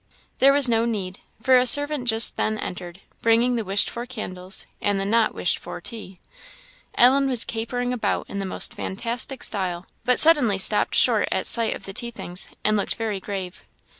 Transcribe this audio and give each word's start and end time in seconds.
There 0.39 0.51
was 0.51 0.67
no 0.67 0.85
need, 0.85 1.19
for 1.43 1.59
a 1.59 1.67
servant 1.67 2.07
just 2.07 2.35
then 2.35 2.57
entered, 2.57 3.01
bringing 3.21 3.55
the 3.55 3.63
wished 3.63 3.87
for 3.87 4.07
candles, 4.07 4.65
and 4.81 4.99
the 4.99 5.05
not 5.05 5.35
wished 5.35 5.59
for 5.59 5.79
tea. 5.79 6.19
Ellen 6.95 7.29
was 7.29 7.45
capering 7.45 7.93
about 7.93 8.27
in 8.27 8.39
the 8.39 8.43
most 8.47 8.73
fantastic 8.73 9.43
style, 9.43 9.85
but 10.03 10.17
suddenly 10.17 10.57
stopped 10.57 10.95
short 10.95 11.27
at 11.31 11.45
sight 11.45 11.75
of 11.75 11.85
the 11.85 11.93
tea 11.93 12.09
things, 12.09 12.49
and 12.63 12.75
looked 12.75 12.95
very 12.95 13.19
grave. 13.19 13.63